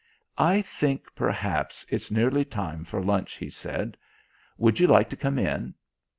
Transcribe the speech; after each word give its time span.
"I 0.39 0.63
think, 0.63 1.13
perhaps, 1.13 1.85
it's 1.87 2.09
nearly 2.09 2.43
time 2.43 2.85
for 2.85 3.03
lunch," 3.03 3.33
he 3.37 3.51
said. 3.51 3.97
"Would 4.57 4.79
you 4.79 4.87
like 4.87 5.11
to 5.11 5.15
come 5.15 5.37
in?" 5.37 5.75